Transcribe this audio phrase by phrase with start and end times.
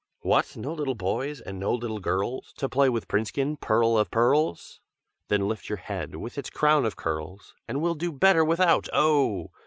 [0.21, 0.57] "'What!
[0.57, 4.79] no little boys, and no little girls, To play with Princekin, pearl of pearls?
[5.27, 9.51] Then lift your head, with its crown of curls, And we'll do better without, oh!